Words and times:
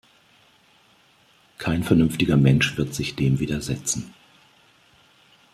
Kein 1.59 1.83
vernünftiger 1.83 2.35
Mensch 2.35 2.75
wird 2.75 2.95
sich 2.95 3.15
dem 3.15 3.37
widersetzen. 3.39 4.15